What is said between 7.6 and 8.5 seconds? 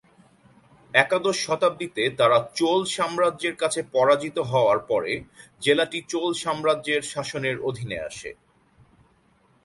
অধীনে আসে।